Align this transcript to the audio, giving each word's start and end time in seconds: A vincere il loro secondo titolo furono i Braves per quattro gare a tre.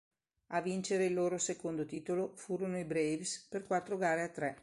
A 0.47 0.61
vincere 0.61 1.05
il 1.05 1.13
loro 1.13 1.37
secondo 1.37 1.85
titolo 1.85 2.33
furono 2.35 2.79
i 2.79 2.85
Braves 2.85 3.45
per 3.47 3.67
quattro 3.67 3.97
gare 3.97 4.23
a 4.23 4.29
tre. 4.29 4.59